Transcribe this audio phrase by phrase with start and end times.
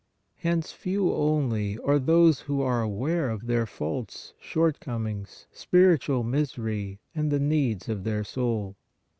[0.37, 7.29] Hence few only are those who are aware of their faults, shortcomings, spiritual misery and
[7.29, 8.77] the needs of their soul.